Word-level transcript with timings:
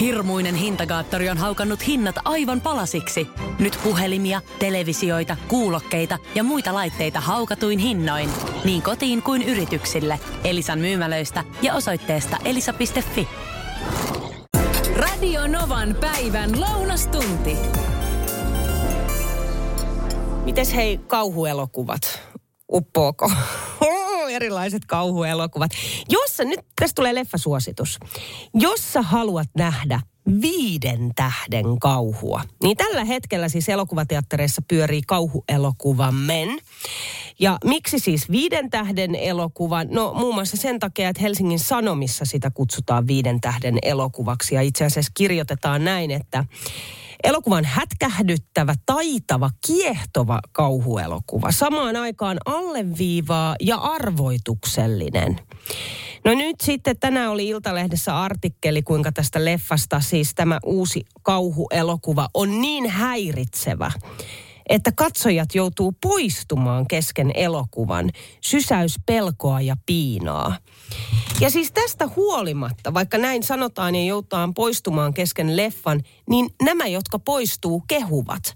Hirmuinen 0.00 0.54
hintakaattori 0.54 1.28
on 1.28 1.38
haukannut 1.38 1.86
hinnat 1.86 2.16
aivan 2.24 2.60
palasiksi. 2.60 3.28
Nyt 3.58 3.78
puhelimia, 3.84 4.40
televisioita, 4.58 5.36
kuulokkeita 5.48 6.18
ja 6.34 6.42
muita 6.44 6.74
laitteita 6.74 7.20
haukatuin 7.20 7.78
hinnoin. 7.78 8.30
Niin 8.64 8.82
kotiin 8.82 9.22
kuin 9.22 9.42
yrityksille. 9.42 10.20
Elisan 10.44 10.78
myymälöistä 10.78 11.44
ja 11.62 11.74
osoitteesta 11.74 12.36
elisa.fi. 12.44 13.28
Radio 14.96 15.46
Novan 15.46 15.96
päivän 16.00 16.60
lounastunti. 16.60 17.56
Mites 20.44 20.74
hei 20.74 20.98
kauhuelokuvat? 21.06 22.20
Uppoako? 22.72 23.30
Erilaiset 24.38 24.84
kauhuelokuvat. 24.84 25.70
Jossa, 26.08 26.44
nyt 26.44 26.60
tästä 26.80 26.94
tulee 26.94 27.14
leffasuositus. 27.14 27.98
Jos 28.54 28.92
sä 28.92 29.02
haluat 29.02 29.48
nähdä 29.56 30.00
viiden 30.40 31.10
tähden 31.16 31.78
kauhua, 31.80 32.42
niin 32.62 32.76
tällä 32.76 33.04
hetkellä 33.04 33.48
siis 33.48 33.68
elokuvateattereissa 33.68 34.62
pyörii 34.68 35.02
kauhuelokuva 35.06 36.12
Men. 36.12 36.58
Ja 37.38 37.58
miksi 37.64 37.98
siis 37.98 38.30
viiden 38.30 38.70
tähden 38.70 39.14
elokuva? 39.14 39.84
No 39.84 40.14
muun 40.14 40.34
muassa 40.34 40.56
sen 40.56 40.78
takia, 40.78 41.08
että 41.08 41.22
Helsingin 41.22 41.58
Sanomissa 41.58 42.24
sitä 42.24 42.50
kutsutaan 42.50 43.06
viiden 43.06 43.40
tähden 43.40 43.78
elokuvaksi. 43.82 44.54
Ja 44.54 44.62
itse 44.62 44.84
asiassa 44.84 45.12
kirjoitetaan 45.14 45.84
näin, 45.84 46.10
että 46.10 46.44
Elokuvan 47.24 47.64
hätkähdyttävä, 47.64 48.74
taitava, 48.86 49.50
kiehtova 49.66 50.40
kauhuelokuva. 50.52 51.52
Samaan 51.52 51.96
aikaan 51.96 52.38
alleviivaa 52.44 53.56
ja 53.60 53.76
arvoituksellinen. 53.76 55.40
No 56.24 56.34
nyt 56.34 56.56
sitten 56.62 56.98
tänään 57.00 57.30
oli 57.30 57.48
Iltalehdessä 57.48 58.20
artikkeli, 58.22 58.82
kuinka 58.82 59.12
tästä 59.12 59.44
leffasta 59.44 60.00
siis 60.00 60.34
tämä 60.34 60.58
uusi 60.66 61.04
kauhuelokuva 61.22 62.28
on 62.34 62.60
niin 62.60 62.90
häiritsevä, 62.90 63.92
että 64.68 64.92
katsojat 64.92 65.54
joutuu 65.54 65.92
poistumaan 66.02 66.86
kesken 66.86 67.30
elokuvan. 67.34 68.10
Sysäys 68.40 68.94
pelkoa 69.06 69.60
ja 69.60 69.76
piinaa. 69.86 70.56
Ja 71.40 71.50
siis 71.50 71.72
tästä 71.72 72.08
huolimatta, 72.16 72.94
vaikka 72.94 73.18
näin 73.18 73.42
sanotaan 73.42 73.94
ja 73.94 74.04
joutaan 74.04 74.54
poistumaan 74.54 75.14
kesken 75.14 75.56
leffan, 75.56 76.00
niin 76.30 76.50
nämä, 76.62 76.86
jotka 76.86 77.18
poistuu, 77.18 77.84
kehuvat. 77.88 78.54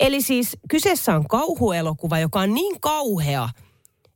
Eli 0.00 0.22
siis 0.22 0.56
kyseessä 0.70 1.14
on 1.14 1.28
kauhuelokuva, 1.28 2.18
joka 2.18 2.40
on 2.40 2.54
niin 2.54 2.80
kauhea, 2.80 3.48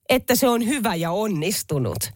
että 0.09 0.35
se 0.35 0.49
on 0.49 0.67
hyvä 0.67 0.95
ja 0.95 1.11
onnistunut. 1.11 2.11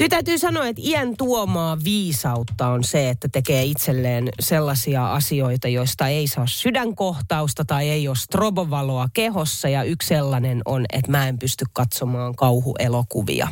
Kyllä 0.00 0.08
täytyy 0.08 0.38
sanoa, 0.38 0.66
että 0.66 0.82
iän 0.84 1.16
tuomaa 1.16 1.78
viisautta 1.84 2.68
on 2.68 2.84
se, 2.84 3.10
että 3.10 3.28
tekee 3.28 3.64
itselleen 3.64 4.28
sellaisia 4.40 5.12
asioita, 5.12 5.68
joista 5.68 6.08
ei 6.08 6.26
saa 6.26 6.46
sydänkohtausta 6.46 7.64
tai 7.64 7.90
ei 7.90 8.08
ole 8.08 8.16
strobovaloa 8.16 9.08
kehossa. 9.12 9.68
Ja 9.68 9.82
yksi 9.82 10.08
sellainen 10.08 10.62
on, 10.64 10.84
että 10.92 11.10
mä 11.10 11.28
en 11.28 11.38
pysty 11.38 11.64
katsomaan 11.72 12.34
kauhuelokuvia. 12.34 13.48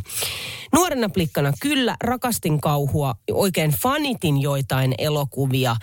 Nuorena 0.72 1.08
plikkana 1.08 1.52
kyllä 1.60 1.96
rakastin 2.04 2.60
kauhua, 2.60 3.14
oikein 3.32 3.70
fanitin 3.70 4.42
joitain 4.42 4.94
elokuvia. 4.98 5.76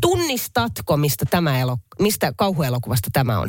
Tunnistatko, 0.00 0.96
mistä, 0.96 1.24
tämä 1.30 1.60
elo, 1.60 1.76
mistä 1.98 2.32
kauhuelokuvasta 2.36 3.10
tämä 3.12 3.38
on? 3.38 3.48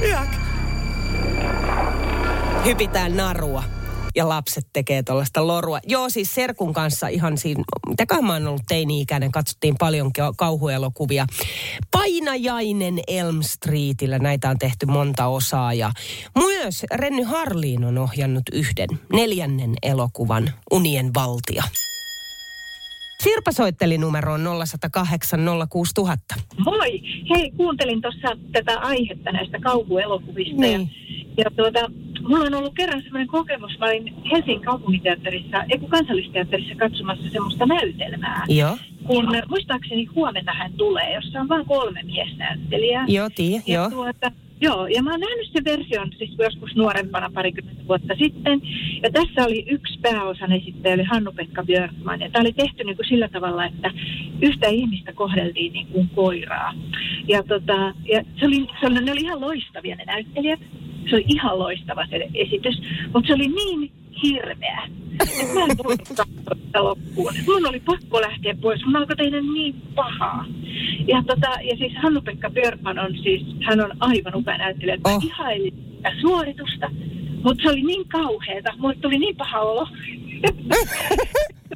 Hyök. 0.00 0.28
Hypitään 2.64 3.16
narua 3.16 3.62
ja 4.14 4.28
lapset 4.28 4.66
tekee 4.72 5.02
tuollaista 5.02 5.46
lorua. 5.46 5.78
Joo, 5.86 6.08
siis 6.10 6.34
Serkun 6.34 6.72
kanssa 6.72 7.08
ihan 7.08 7.38
siinä, 7.38 7.64
mitäköhän 7.88 8.24
mä 8.24 8.32
oon 8.32 8.46
ollut 8.46 8.62
teini-ikäinen, 8.68 9.32
katsottiin 9.32 9.74
paljon 9.78 10.10
kauhuelokuvia. 10.36 11.26
Painajainen 11.90 13.00
Elm 13.06 13.42
Streetillä, 13.42 14.18
näitä 14.18 14.50
on 14.50 14.58
tehty 14.58 14.86
monta 14.86 15.26
osaa 15.26 15.74
ja 15.74 15.92
myös 16.38 16.84
Renny 16.94 17.22
Harliin 17.22 17.84
on 17.84 17.98
ohjannut 17.98 18.44
yhden, 18.52 18.88
neljännen 19.12 19.74
elokuvan, 19.82 20.52
Unien 20.72 21.14
valtia. 21.14 21.62
Sirpa 23.22 23.52
soitteli 23.52 23.98
numeroon 23.98 24.40
0108 24.66 25.40
06000. 25.70 26.34
Moi! 26.64 27.00
Hei, 27.30 27.50
kuuntelin 27.50 28.00
tuossa 28.00 28.28
tätä 28.52 28.78
aihetta 28.80 29.32
näistä 29.32 29.58
kauhuelokuvista. 29.60 30.60
Niin. 30.60 30.90
Ja, 31.36 31.44
ja 31.44 31.50
tuota, 31.56 31.80
mulla 32.28 32.44
on 32.44 32.54
ollut 32.54 32.74
kerran 32.74 33.02
semmoinen 33.02 33.28
kokemus. 33.28 33.78
Mä 33.78 33.86
olin 33.86 34.14
Helsingin 34.32 34.60
kaupunginteatterissa, 34.64 35.64
ei 35.70 35.78
kun 35.78 35.90
kansallisteatterissa 35.90 36.74
katsomassa 36.74 37.30
semmoista 37.30 37.66
näytelmää. 37.66 38.44
Joo. 38.48 38.76
Kun 39.06 39.26
muistaakseni 39.48 40.04
huomenna 40.04 40.52
hän 40.54 40.72
tulee, 40.72 41.14
jossa 41.14 41.40
on 41.40 41.48
vain 41.48 41.66
kolme 41.66 42.02
miesnäyttelijää. 42.02 43.04
Joo, 43.08 43.30
tii, 43.36 43.62
Ja 43.66 43.74
joo. 43.74 43.90
tuota, 43.90 44.32
joo, 44.60 44.86
ja 44.86 45.02
mä 45.02 45.10
oon 45.10 45.20
nähnyt 45.20 45.48
sen 45.52 45.64
version 45.64 46.12
siis 46.18 46.30
joskus 46.38 46.76
nuorempana 46.76 47.30
parikymmentä 47.34 47.82
vuotta 47.88 48.14
sitten. 48.18 48.60
Ja 49.02 49.10
tässä 49.12 49.44
oli 49.44 49.64
yksi 49.68 49.98
pääosan 50.02 50.52
esittäjä, 50.52 51.06
Hannu-Pekka 51.10 51.62
Björkman. 51.64 52.20
Ja 52.20 52.30
tämä 52.30 52.40
oli 52.40 52.52
tehty 52.52 52.84
niin 52.84 52.96
kuin 52.96 53.08
sillä 53.08 53.28
tavalla, 53.28 53.64
että 53.64 53.90
yhtä 54.42 54.68
ihmistä 54.68 55.12
kohdeltiin 55.12 55.72
niin 55.72 55.86
kuin 55.86 56.08
koiraa. 56.14 56.74
Ja, 57.28 57.42
tota, 57.42 57.94
ja 58.04 58.24
se 58.40 58.46
oli, 58.46 58.66
se 58.80 58.86
oli, 58.86 59.00
ne 59.04 59.12
oli 59.12 59.20
ihan 59.20 59.40
loistavia 59.40 59.96
ne 59.96 60.04
näyttelijät. 60.04 60.60
Se 61.10 61.16
oli 61.16 61.24
ihan 61.28 61.58
loistava 61.58 62.06
se 62.06 62.28
esitys, 62.34 62.82
mutta 63.14 63.26
se 63.26 63.34
oli 63.34 63.48
niin 63.48 63.90
hirveä. 64.22 64.82
että 65.20 65.54
Mä 65.54 65.60
en 65.60 65.76
voinut 65.84 66.08
loppuun. 66.78 67.34
Mun 67.46 67.66
oli 67.68 67.80
pakko 67.80 68.20
lähteä 68.20 68.54
pois. 68.62 68.84
Mun 68.84 68.96
alkoi 68.96 69.16
tehdä 69.16 69.40
niin 69.40 69.74
pahaa. 69.94 70.44
Ja, 71.06 71.22
tota, 71.26 71.46
ja 71.62 71.76
siis 71.76 71.92
Hannu-Pekka 72.02 72.50
Björkman 72.50 72.98
on 72.98 73.12
siis, 73.22 73.42
hän 73.66 73.80
on 73.80 73.90
aivan 74.00 74.34
upea 74.36 74.58
näyttelijä. 74.58 74.96
Mä 74.96 75.14
Oh. 75.14 75.24
ihailin 75.24 75.74
sitä 75.96 76.10
suoritusta, 76.20 76.90
mutta 77.44 77.62
se 77.62 77.70
oli 77.70 77.82
niin 77.82 78.08
kauheeta. 78.08 78.72
Mulle 78.78 78.94
tuli 79.02 79.18
niin 79.18 79.36
paha 79.36 79.60
olo. 79.60 79.86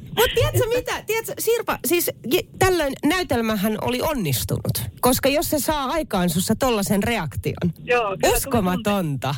Mutta 0.01 0.35
tiedätkö 0.35 0.67
mitä? 0.75 1.03
Tiedätkö, 1.07 1.33
Sirpa, 1.39 1.79
siis 1.85 2.11
tällöin 2.59 2.93
näytelmähän 3.05 3.77
oli 3.81 4.01
onnistunut. 4.01 4.81
Koska 5.01 5.29
jos 5.29 5.49
se 5.49 5.59
saa 5.59 5.85
aikaan 5.85 6.29
sussa 6.29 6.55
tollasen 6.55 7.03
reaktion. 7.03 7.73
Joo, 7.83 8.17
Uskomatonta. 8.35 9.35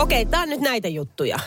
Okei, 0.00 0.26
tää 0.26 0.42
on 0.42 0.48
nyt 0.48 0.60
näitä 0.60 0.88
juttuja. 0.88 1.38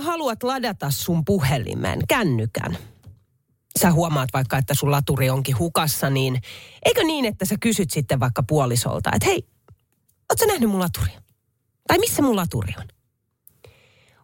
Haluat 0.00 0.42
ladata 0.42 0.90
sun 0.90 1.24
puhelimen, 1.24 2.00
kännykän, 2.08 2.78
sä 3.78 3.92
huomaat 3.92 4.28
vaikka, 4.34 4.58
että 4.58 4.74
sun 4.74 4.90
laturi 4.90 5.30
onkin 5.30 5.58
hukassa, 5.58 6.10
niin 6.10 6.40
eikö 6.84 7.04
niin, 7.04 7.24
että 7.24 7.44
sä 7.44 7.54
kysyt 7.60 7.90
sitten 7.90 8.20
vaikka 8.20 8.42
puolisolta, 8.42 9.10
että 9.14 9.26
hei, 9.26 9.48
oot 10.30 10.38
sä 10.38 10.46
nähnyt 10.46 10.70
mun 10.70 10.80
laturia? 10.80 11.22
Tai 11.86 11.98
missä 11.98 12.22
mun 12.22 12.36
laturi 12.36 12.74
on? 12.78 12.99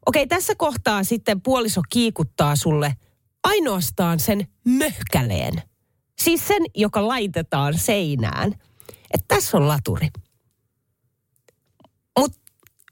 Okei, 0.07 0.27
tässä 0.27 0.55
kohtaa 0.55 1.05
sitten 1.05 1.43
puoliso 1.43 1.81
kiikuttaa 1.89 2.57
sulle 2.57 2.97
ainoastaan 3.45 4.21
sen 4.21 4.47
möhkäleen. 4.65 5.63
Siis 6.19 6.49
sen, 6.49 6.63
joka 6.75 7.09
laitetaan 7.09 7.79
seinään. 7.79 8.53
Että 9.15 9.25
tässä 9.29 9.57
on 9.57 9.69
laturi. 9.69 10.09
Mutta 12.19 12.39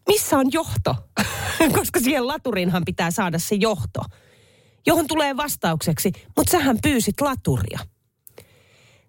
missä 0.08 0.38
on 0.38 0.46
johto? 0.52 0.94
Koska 1.78 2.00
siihen 2.00 2.26
laturinhan 2.26 2.84
pitää 2.84 3.10
saada 3.10 3.38
se 3.38 3.54
johto, 3.54 4.00
johon 4.86 5.06
tulee 5.06 5.36
vastaukseksi, 5.36 6.12
mutta 6.36 6.50
sähän 6.50 6.78
pyysit 6.82 7.20
laturia. 7.20 7.78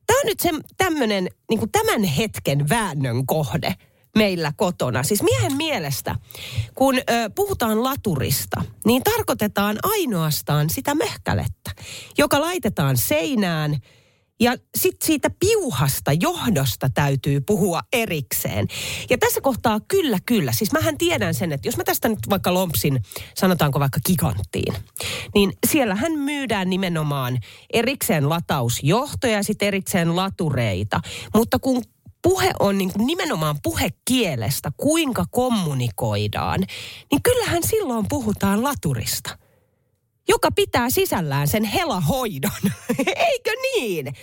Tämä 0.08 0.20
on 0.20 0.26
nyt 0.26 0.40
se 0.40 0.50
tämmöinen 0.78 1.28
niin 1.50 1.72
tämän 1.72 2.04
hetken 2.04 2.70
väännön 2.70 3.26
kohde 3.26 3.76
meillä 4.16 4.54
kotona. 4.58 5.04
Siis 5.04 5.24
miehen 5.24 5.56
mielestä, 5.58 6.16
kun 6.76 6.96
ö, 6.96 7.02
puhutaan 7.36 7.84
laturista, 7.84 8.62
niin 8.86 9.04
tarkoitetaan 9.04 9.78
ainoastaan 9.84 10.70
sitä 10.70 10.96
möhkälettä, 10.96 11.72
joka 12.18 12.42
laitetaan 12.42 12.98
seinään 12.98 13.78
Ja 14.40 14.56
sitten 14.78 15.08
siitä 15.08 15.30
piuhasta 15.40 16.12
johdosta 16.14 16.90
täytyy 16.94 17.42
puhua 17.42 17.82
erikseen. 17.94 18.68
Ja 19.10 19.18
tässä 19.18 19.42
kohtaa 19.42 19.80
kyllä, 19.88 20.18
kyllä. 20.26 20.52
Siis 20.52 20.72
mähän 20.72 20.98
tiedän 20.98 21.34
sen, 21.34 21.52
että 21.52 21.68
jos 21.68 21.78
mä 21.78 21.84
tästä 21.84 22.10
nyt 22.10 22.20
vaikka 22.30 22.54
lompsin, 22.54 23.02
sanotaanko 23.36 23.80
vaikka 23.80 24.00
giganttiin, 24.06 24.74
niin 25.36 25.54
siellähän 25.68 26.12
myydään 26.12 26.70
nimenomaan 26.70 27.38
erikseen 27.74 28.30
latausjohtoja 28.30 29.34
ja 29.34 29.44
sitten 29.44 29.68
erikseen 29.68 30.16
latureita. 30.16 31.02
Mutta 31.34 31.60
kun 31.60 31.84
puhe 32.26 32.52
on 32.60 32.78
niin 32.78 32.94
kuin 32.94 33.08
nimenomaan 33.08 33.56
puhekielestä, 33.64 34.72
kuinka 34.78 35.26
kommunikoidaan, 35.32 36.60
niin 37.12 37.24
kyllähän 37.24 37.64
silloin 37.64 38.06
puhutaan 38.10 38.64
laturista 38.64 39.38
joka 40.28 40.52
pitää 40.52 40.90
sisällään 40.90 41.48
sen 41.48 41.64
helahoidon. 41.64 42.72
Eikö 43.30 43.52
niin? 43.62 44.14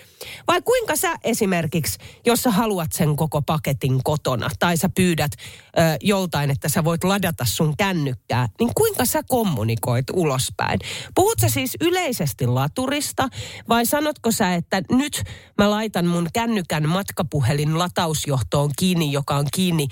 Vai 0.46 0.62
kuinka 0.62 0.96
sä 0.96 1.16
esimerkiksi, 1.24 1.98
jos 2.26 2.42
sä 2.42 2.50
haluat 2.50 2.92
sen 2.92 3.16
koko 3.16 3.42
paketin 3.42 4.00
kotona, 4.04 4.50
tai 4.58 4.76
sä 4.76 4.88
pyydät 4.88 5.32
ö, 5.32 5.80
joltain, 6.00 6.50
että 6.50 6.68
sä 6.68 6.84
voit 6.84 7.04
ladata 7.04 7.44
sun 7.44 7.76
kännykkää, 7.76 8.48
niin 8.60 8.74
kuinka 8.74 9.04
sä 9.04 9.22
kommunikoit 9.28 10.06
ulospäin? 10.12 10.80
Puhut 11.14 11.38
sä 11.40 11.48
siis 11.48 11.76
yleisesti 11.80 12.46
laturista, 12.46 13.28
vai 13.68 13.86
sanotko 13.86 14.32
sä, 14.32 14.54
että 14.54 14.82
nyt 14.90 15.22
mä 15.58 15.70
laitan 15.70 16.06
mun 16.06 16.28
kännykän 16.32 16.88
matkapuhelin 16.88 17.78
latausjohtoon 17.78 18.70
kiinni, 18.78 19.12
joka 19.12 19.36
on 19.36 19.46
kiinni 19.54 19.86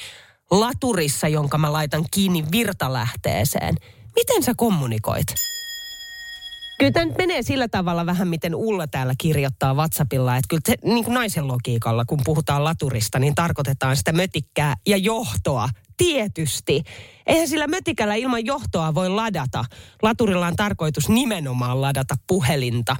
laturissa, 0.50 1.28
jonka 1.28 1.58
mä 1.58 1.72
laitan 1.72 2.04
kiinni 2.10 2.44
virtalähteeseen? 2.52 3.74
Miten 4.16 4.42
sä 4.42 4.54
kommunikoit? 4.56 5.26
Kyllä 6.80 6.92
tämä 6.92 7.06
nyt 7.06 7.18
menee 7.18 7.42
sillä 7.42 7.68
tavalla 7.68 8.06
vähän, 8.06 8.28
miten 8.28 8.54
Ulla 8.54 8.86
täällä 8.86 9.14
kirjoittaa 9.18 9.74
WhatsAppilla, 9.74 10.36
että 10.36 10.46
kyllä 10.48 10.62
se, 10.66 10.74
niin 10.84 11.04
kuin 11.04 11.14
naisen 11.14 11.48
logiikalla, 11.48 12.04
kun 12.04 12.18
puhutaan 12.24 12.64
laturista, 12.64 13.18
niin 13.18 13.34
tarkoitetaan 13.34 13.96
sitä 13.96 14.12
mötikkää 14.12 14.74
ja 14.86 14.96
johtoa. 14.96 15.68
Tietysti. 15.96 16.82
Eihän 17.26 17.48
sillä 17.48 17.66
mötikällä 17.66 18.14
ilman 18.14 18.46
johtoa 18.46 18.94
voi 18.94 19.08
ladata. 19.08 19.64
Laturilla 20.02 20.46
on 20.46 20.56
tarkoitus 20.56 21.08
nimenomaan 21.08 21.80
ladata 21.80 22.14
puhelinta. 22.26 22.96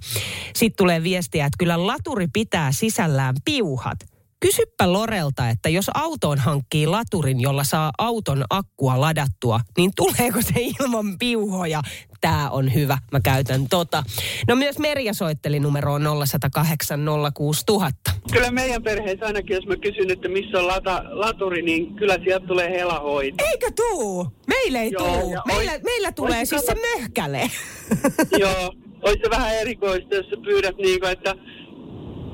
Sitten 0.54 0.76
tulee 0.76 1.02
viestiä, 1.02 1.46
että 1.46 1.56
kyllä 1.58 1.86
laturi 1.86 2.26
pitää 2.32 2.72
sisällään 2.72 3.34
piuhat. 3.44 4.09
Kysyppä 4.40 4.92
Lorelta, 4.92 5.48
että 5.48 5.68
jos 5.68 5.90
autoon 5.94 6.38
hankkii 6.38 6.86
laturin, 6.86 7.40
jolla 7.40 7.64
saa 7.64 7.90
auton 7.98 8.44
akkua 8.50 9.00
ladattua, 9.00 9.60
niin 9.76 9.90
tuleeko 9.96 10.42
se 10.42 10.54
ilman 10.56 11.18
piuhoja? 11.18 11.82
Tämä 12.20 12.50
on 12.50 12.74
hyvä, 12.74 12.98
mä 13.12 13.20
käytän 13.20 13.66
tota. 13.70 14.02
No 14.48 14.56
myös 14.56 14.78
Merja 14.78 15.14
soitteli 15.14 15.60
numeroon 15.60 16.02
0108 16.26 17.00
06000. 17.34 18.12
Kyllä 18.32 18.50
meidän 18.50 18.82
perheessä 18.82 19.26
ainakin, 19.26 19.54
jos 19.54 19.66
mä 19.66 19.76
kysyn, 19.76 20.10
että 20.10 20.28
missä 20.28 20.58
on 20.58 20.66
lata, 20.66 21.02
laturi, 21.08 21.62
niin 21.62 21.94
kyllä 21.94 22.16
sieltä 22.24 22.46
tulee 22.46 22.70
helahoito. 22.70 23.44
Eikö 23.44 23.70
tuu? 23.76 24.26
Meillä 24.46 24.80
ei 24.80 24.90
Joo, 24.92 25.06
tuu. 25.06 25.36
Meillä, 25.46 25.72
ois- 25.72 25.82
meillä 25.84 26.12
tulee 26.12 26.38
ois 26.38 26.48
siis 26.48 26.66
se 26.66 26.74
möhkäle. 26.74 27.50
Joo, 28.40 28.72
olisi 29.02 29.20
se 29.24 29.30
vähän 29.30 29.54
erikoista, 29.54 30.14
jos 30.14 30.26
sä 30.26 30.36
pyydät 30.44 30.76
niinku, 30.76 31.06
että 31.06 31.34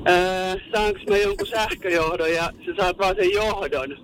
ää, 0.07 0.55
saanko 0.75 0.99
mä 1.09 1.17
jonkun 1.17 1.47
sähköjohdon 1.47 2.33
ja 2.33 2.51
sä 2.65 2.71
saat 2.77 2.97
vaan 2.97 3.15
sen 3.15 3.31
johdon. 3.31 3.97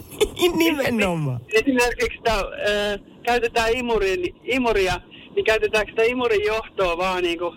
Nimenomaan. 0.56 1.40
Esimerkiksi 1.52 2.16
sitä, 2.16 2.32
ää, 2.34 2.98
käytetään 3.22 3.72
imurin, 3.72 4.34
imuria, 4.42 5.00
niin 5.34 5.44
käytetäänkö 5.44 5.92
sitä 5.92 6.02
imurin 6.02 6.44
johtoa 6.44 6.98
vaan 6.98 7.22
niinku, 7.22 7.54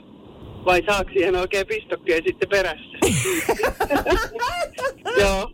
vai 0.66 0.84
saako 0.86 1.10
siihen 1.14 1.36
oikein 1.36 1.68
pistokkeen 1.68 2.24
sitten 2.28 2.50
perässä? 2.50 2.98
Joo. 5.22 5.52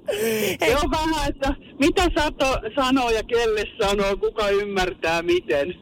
Se 0.59 0.77
on 0.83 0.91
vähän, 0.91 1.29
että 1.29 1.55
mitä 1.79 2.03
sato 2.15 2.59
sanoo 2.75 3.09
ja 3.09 3.23
kelle 3.23 3.63
sanoo, 3.81 4.17
kuka 4.17 4.49
ymmärtää 4.49 5.21
miten. 5.21 5.75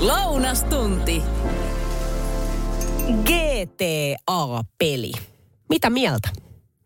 Lounastunti. 0.00 1.22
GTA-peli. 3.24 5.12
Mitä 5.68 5.90
mieltä? 5.90 6.28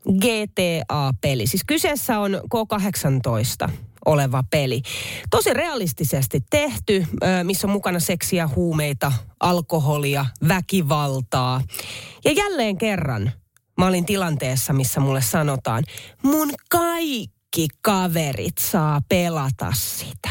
GTA-peli. 0.09 1.47
Siis 1.47 1.63
kyseessä 1.67 2.19
on 2.19 2.41
K18 2.55 3.71
oleva 4.07 4.45
peli. 4.51 4.83
Tosi 5.31 5.55
realistisesti 5.55 6.41
tehty, 6.51 7.07
missä 7.43 7.67
on 7.67 7.73
mukana 7.73 8.01
seksiä, 8.01 8.49
huumeita, 8.49 9.13
alkoholia, 9.41 10.27
väkivaltaa. 10.49 11.63
Ja 12.25 12.33
jälleen 12.33 12.79
kerran 12.79 13.33
mä 13.79 13.87
olin 13.87 14.07
tilanteessa, 14.07 14.73
missä 14.73 15.01
mulle 15.01 15.23
sanotaan, 15.23 15.85
mun 16.23 16.51
kaikki 16.71 17.69
kaverit 17.83 18.59
saa 18.59 19.01
pelata 19.09 19.73
sitä. 19.75 20.31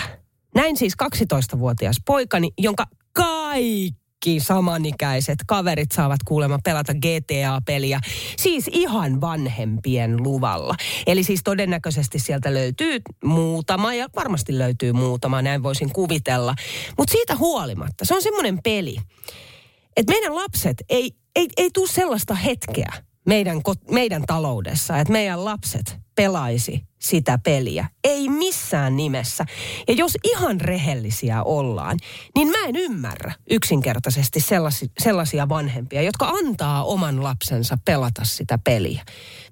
Näin 0.56 0.78
siis 0.78 0.94
12-vuotias 1.04 1.98
poikani, 2.06 2.50
jonka 2.57 2.86
kaikki 3.13 3.99
samanikäiset 4.39 5.39
kaverit 5.48 5.92
saavat 5.92 6.19
kuulemma 6.27 6.60
pelata 6.63 6.94
GTA-peliä, 6.94 8.00
siis 8.38 8.69
ihan 8.71 9.21
vanhempien 9.21 10.24
luvalla. 10.24 10.75
Eli 11.07 11.24
siis 11.24 11.42
todennäköisesti 11.44 12.19
sieltä 12.19 12.54
löytyy 12.54 13.01
muutama, 13.24 13.94
ja 13.94 14.07
varmasti 14.16 14.57
löytyy 14.57 14.94
muutama, 14.94 15.42
näin 15.42 15.63
voisin 15.63 15.94
kuvitella. 15.94 16.56
Mutta 16.98 17.12
siitä 17.12 17.36
huolimatta, 17.36 18.06
se 18.06 18.16
on 18.16 18.21
semmoinen 18.21 18.60
peli, 18.63 18.98
että 19.98 20.13
meidän 20.13 20.36
lapset 20.36 20.77
ei, 20.89 21.12
ei, 21.36 21.48
ei 21.57 21.69
tule 21.74 21.88
sellaista 21.88 22.36
hetkeä 22.36 22.94
meidän, 23.25 23.62
meidän 23.92 24.24
taloudessa, 24.27 25.00
että 25.00 25.12
meidän 25.12 25.45
lapset 25.45 25.98
pelaisi 26.15 26.88
sitä 27.00 27.40
peliä. 27.44 27.90
Ei 28.04 28.30
missään 28.30 28.98
nimessä. 28.98 29.46
Ja 29.88 29.94
jos 29.94 30.18
ihan 30.24 30.62
rehellisiä 30.62 31.44
ollaan, 31.44 31.98
niin 32.36 32.48
mä 32.48 32.66
en 32.68 32.75
ymmärrä 32.75 33.34
yksinkertaisesti 33.50 34.40
sellasi, 34.40 34.92
sellaisia 35.00 35.50
vanhempia, 35.50 36.01
jotka 36.01 36.28
antaa 36.28 36.84
oman 36.84 37.24
lapsensa 37.24 37.78
pelata 37.86 38.22
sitä 38.24 38.60
peliä. 38.63 39.04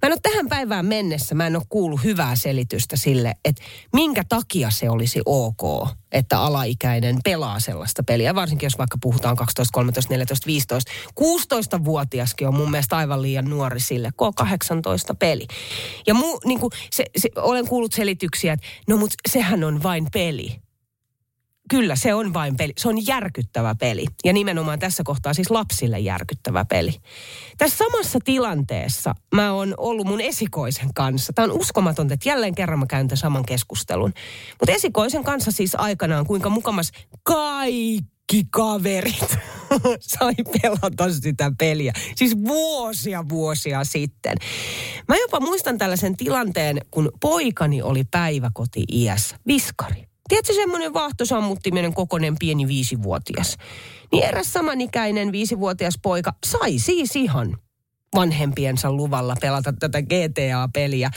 Mä 0.02 0.08
en 0.08 0.12
ole 0.12 0.20
tähän 0.24 0.50
päivään 0.50 0.86
mennessä, 0.86 1.36
mä 1.36 1.48
en 1.48 1.56
ole 1.56 1.64
kuullut 1.70 2.04
hyvää 2.04 2.36
selitystä 2.36 2.96
sille, 2.96 3.36
että 3.46 3.64
minkä 3.94 4.24
takia 4.30 4.70
se 4.70 4.90
olisi 4.90 5.22
ok, 5.26 5.88
että 6.12 6.40
alaikäinen 6.40 7.20
pelaa 7.24 7.60
sellaista 7.60 8.04
peliä. 8.04 8.36
Varsinkin 8.36 8.68
jos 8.68 8.78
vaikka 8.78 8.98
puhutaan 9.02 9.36
12, 9.36 9.74
13, 9.74 10.14
14, 10.14 10.48
15. 10.48 10.92
16-vuotiaskin 11.20 12.48
on 12.48 12.56
mun 12.56 12.72
mielestä 12.72 12.98
aivan 12.98 13.22
liian 13.22 13.46
nuori 13.46 13.80
sille, 13.80 14.10
K18 14.10 15.16
peli. 15.20 15.48
Ja 16.08 16.14
mu, 16.14 16.40
niin 16.46 16.60
kuin 16.60 16.72
se, 16.92 17.06
se, 17.18 17.30
olen 17.36 17.68
kuullut 17.68 17.94
selityksiä, 17.94 18.54
että 18.54 18.68
no 18.88 18.98
mut 18.98 19.14
sehän 19.30 19.64
on 19.64 19.84
vain 19.84 20.08
peli. 20.14 20.67
Kyllä, 21.70 21.96
se 21.96 22.14
on 22.14 22.34
vain 22.34 22.58
peli. 22.58 22.74
Se 22.78 22.90
on 22.90 23.08
järkyttävä 23.08 23.76
peli. 23.76 24.06
Ja 24.26 24.34
nimenomaan 24.34 24.80
tässä 24.80 25.04
kohtaa 25.04 25.34
siis 25.34 25.52
lapsille 25.52 26.00
järkyttävä 26.00 26.66
peli. 26.66 26.94
Tässä 27.58 27.78
samassa 27.78 28.20
tilanteessa 28.24 29.16
mä 29.36 29.52
oon 29.52 29.74
ollut 29.78 30.08
mun 30.08 30.22
esikoisen 30.22 30.94
kanssa. 30.94 31.34
Tämä 31.34 31.44
on 31.44 31.60
uskomatonta, 31.60 32.14
että 32.14 32.30
jälleen 32.30 32.56
kerran 32.56 32.80
mä 32.80 32.86
käyn 32.86 33.08
tämän 33.08 33.18
saman 33.18 33.46
keskustelun. 33.46 34.14
Mutta 34.60 34.72
esikoisen 34.72 35.24
kanssa 35.24 35.52
siis 35.52 35.76
aikanaan, 35.76 36.26
kuinka 36.26 36.50
mukamas 36.50 36.92
kaikki 37.24 38.44
kaverit 38.50 39.38
sai 40.00 40.34
pelata 40.62 41.14
sitä 41.14 41.52
peliä. 41.58 41.94
Siis 42.16 42.38
vuosia 42.48 43.30
vuosia 43.30 43.84
sitten. 43.84 44.38
Mä 45.08 45.16
jopa 45.16 45.40
muistan 45.40 45.78
tällaisen 45.78 46.18
tilanteen, 46.18 46.82
kun 46.92 47.12
poikani 47.22 47.82
oli 47.82 48.04
päiväkoti-iässä, 48.12 49.36
viskari. 49.48 50.07
Tiedätkö 50.28 50.54
semmoinen 50.54 50.94
vaahtosammuttiminen 50.94 51.94
kokoinen 51.94 52.36
pieni 52.40 52.68
viisivuotias? 52.68 53.58
Niin 54.12 54.24
eräs 54.24 54.54
samanikäinen 54.54 55.32
viisivuotias 55.32 56.00
poika 56.04 56.34
sai 56.46 56.80
siis 56.80 57.16
ihan 57.16 57.58
vanhempiensa 58.16 58.92
luvalla 58.92 59.36
pelata 59.42 59.74
tätä 59.74 60.02
GTA-peliä. 60.02 61.12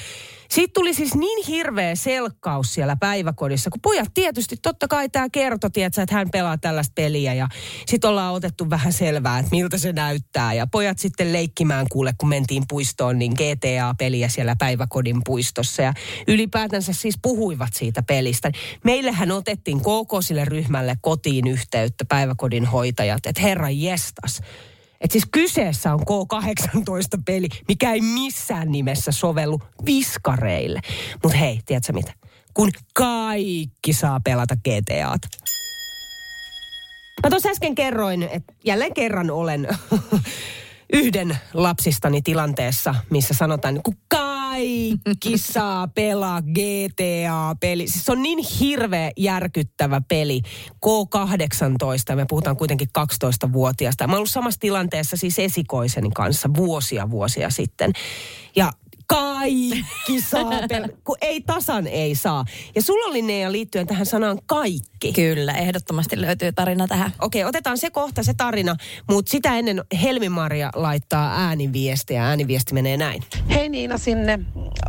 Siitä 0.51 0.71
tuli 0.75 0.95
siis 0.95 1.15
niin 1.15 1.47
hirveä 1.47 1.95
selkkaus 1.95 2.75
siellä 2.75 2.97
päiväkodissa, 2.97 3.71
kun 3.71 3.81
pojat 3.81 4.09
tietysti, 4.15 4.57
totta 4.63 4.89
kai 4.89 5.09
tämä 5.09 5.29
kertoi, 5.33 5.71
että 5.77 6.15
hän 6.15 6.31
pelaa 6.31 6.59
tällaista 6.59 6.93
peliä 6.95 7.35
ja 7.35 7.49
sitten 7.87 8.11
ollaan 8.11 8.35
otettu 8.35 8.71
vähän 8.71 8.93
selvää, 8.93 9.39
että 9.39 9.51
miltä 9.51 9.79
se 9.79 9.93
näyttää. 9.93 10.55
Ja 10.55 10.67
pojat 10.67 10.99
sitten 10.99 11.33
leikkimään 11.33 11.87
kuule, 11.93 12.15
kun 12.19 12.29
mentiin 12.29 12.63
puistoon, 12.69 13.19
niin 13.19 13.33
GTA-peliä 13.33 14.29
siellä 14.29 14.57
päiväkodin 14.59 15.21
puistossa 15.25 15.83
ja 15.83 15.95
ylipäätänsä 16.29 16.93
siis 16.93 17.19
puhuivat 17.23 17.73
siitä 17.75 18.03
pelistä. 18.03 18.51
Meillähän 18.85 19.31
otettiin 19.31 19.81
koko 19.81 20.23
sille 20.23 20.45
ryhmälle 20.45 20.97
kotiin 21.01 21.47
yhteyttä 21.47 22.05
päiväkodin 22.05 22.67
hoitajat, 22.67 23.27
että 23.27 23.43
herra 23.43 23.71
jestas, 23.71 24.41
että 25.00 25.12
siis 25.12 25.28
kyseessä 25.33 25.95
on 25.95 26.00
K18-peli, 26.00 27.49
mikä 27.69 27.92
ei 27.92 28.00
missään 28.00 28.73
nimessä 28.73 29.12
sovellu 29.12 29.61
viskareille. 29.87 30.80
Mutta 31.23 31.38
hei, 31.38 31.61
tiedätkö 31.66 31.92
mitä? 31.92 32.12
Kun 32.54 32.71
kaikki 32.95 33.92
saa 33.92 34.21
pelata 34.25 34.57
GTAta. 34.57 35.28
Mä 37.23 37.30
tuossa 37.30 37.49
äsken 37.49 37.75
kerroin, 37.75 38.23
että 38.23 38.52
jälleen 38.64 38.95
kerran 38.95 39.30
olen 39.30 39.69
yhden 40.92 41.38
lapsistani 41.54 42.23
tilanteessa, 42.23 42.95
missä 43.11 43.35
sanotaan, 43.35 43.80
kun 43.83 43.97
saa 45.52 45.88
pelaa 45.88 46.42
GTA-peli. 46.42 47.88
Siis 47.88 48.04
se 48.04 48.12
on 48.12 48.23
niin 48.23 48.38
hirveä 48.61 49.11
järkyttävä 49.16 50.00
peli. 50.09 50.42
K18, 50.87 52.16
me 52.16 52.26
puhutaan 52.28 52.57
kuitenkin 52.57 52.88
12-vuotiaasta. 52.99 54.07
Mä 54.07 54.12
oon 54.12 54.19
ollut 54.19 54.30
samassa 54.30 54.61
tilanteessa 54.61 55.16
siis 55.16 55.38
esikoiseni 55.38 56.11
kanssa 56.14 56.50
vuosia 56.57 57.11
vuosia 57.11 57.50
sitten. 57.50 57.92
Ja 58.57 58.73
kaikki 59.41 60.21
saa 60.21 60.51
pel- 60.51 60.97
kun 61.05 61.17
ei 61.21 61.41
tasan 61.41 61.87
ei 61.87 62.15
saa. 62.15 62.45
Ja 62.75 62.83
sulla 62.83 63.11
oli 63.11 63.23
Nea 63.23 63.53
liittyen 63.53 63.87
tähän 63.87 64.07
sanaan 64.07 64.39
kaikki. 64.47 65.13
Kyllä, 65.13 65.53
ehdottomasti 65.53 66.21
löytyy 66.21 66.53
tarina 66.53 66.89
tähän. 66.89 67.13
Okei, 67.21 67.45
otetaan 67.45 67.79
se 67.79 67.91
kohta, 67.91 68.23
se 68.23 68.35
tarina, 68.35 68.77
mutta 69.11 69.31
sitä 69.31 69.59
ennen 69.59 69.85
Helmi-Maria 70.03 70.71
laittaa 70.75 71.47
ääniviestiä. 71.47 72.27
Ääniviesti 72.27 72.75
menee 72.75 72.97
näin. 72.97 73.23
Hei 73.51 73.69
Niina 73.69 73.99
sinne. 73.99 74.39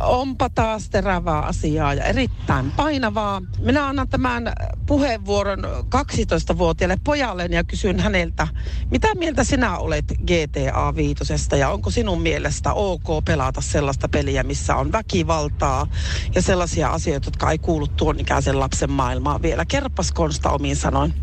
Onpa 0.00 0.50
taas 0.50 0.90
terävää 0.90 1.40
asiaa 1.40 1.94
ja 1.94 2.04
erittäin 2.04 2.70
painavaa. 2.70 3.42
Minä 3.58 3.86
annan 3.86 4.08
tämän 4.08 4.52
puheenvuoron 4.86 5.64
12-vuotiaalle 5.84 6.96
pojalle 7.04 7.46
ja 7.50 7.64
kysyn 7.64 8.00
häneltä, 8.00 8.48
mitä 8.90 9.14
mieltä 9.14 9.44
sinä 9.44 9.78
olet 9.78 10.04
GTA 10.04 10.96
Viitosesta 10.96 11.56
ja 11.56 11.68
onko 11.68 11.90
sinun 11.90 12.22
mielestä 12.22 12.72
ok 12.72 13.24
pelata 13.24 13.60
sellaista 13.60 14.08
peliä, 14.08 14.41
missä 14.42 14.76
on 14.76 14.92
väkivaltaa 14.92 15.86
ja 16.34 16.42
sellaisia 16.42 16.88
asioita, 16.88 17.26
jotka 17.26 17.50
ei 17.50 17.58
kuulu 17.58 17.86
tuon 17.86 18.20
ikäisen 18.20 18.60
lapsen 18.60 18.90
maailmaan 18.90 19.42
vielä. 19.42 19.64
Kerpas 19.64 20.12
Konsta 20.12 20.50
omiin 20.50 20.76
sanoin. 20.76 21.14